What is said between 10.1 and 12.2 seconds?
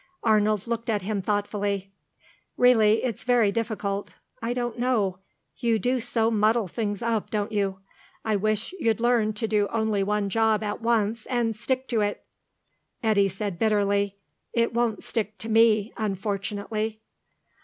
job at once and stick to